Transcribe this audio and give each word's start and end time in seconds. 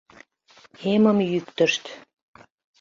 Эмым 0.91 1.17
йӱктышт. 1.31 1.83